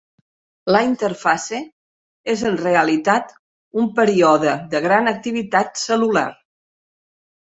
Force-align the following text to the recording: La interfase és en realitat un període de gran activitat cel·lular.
La 0.75 0.79
interfase 0.85 1.57
és 2.33 2.43
en 2.51 2.55
realitat 2.61 3.35
un 3.83 3.89
període 4.01 4.55
de 4.71 4.81
gran 4.87 5.09
activitat 5.13 5.77
cel·lular. 5.83 6.27